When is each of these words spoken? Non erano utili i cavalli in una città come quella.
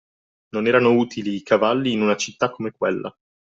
Non 0.55 0.65
erano 0.65 0.95
utili 0.97 1.35
i 1.35 1.43
cavalli 1.43 1.91
in 1.91 2.01
una 2.01 2.15
città 2.17 2.49
come 2.49 2.71
quella. 2.71 3.15